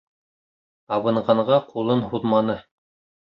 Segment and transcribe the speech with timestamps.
[0.95, 2.57] Абынғанға ҡулын һуҙманы.